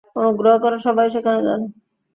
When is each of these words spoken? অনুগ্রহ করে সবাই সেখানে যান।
অনুগ্রহ 0.15 0.53
করে 0.63 0.77
সবাই 0.85 1.07
সেখানে 1.15 1.39
যান। 1.47 1.61